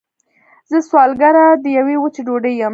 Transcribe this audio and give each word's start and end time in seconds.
زه 0.71 0.77
سوالګره 0.89 1.45
د 1.63 1.65
یوې 1.77 1.95
وچې 1.99 2.21
ډوډۍ 2.27 2.53
یم 2.61 2.69